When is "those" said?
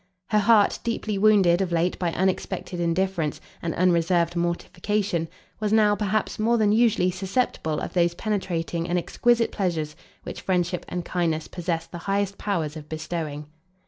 7.93-8.15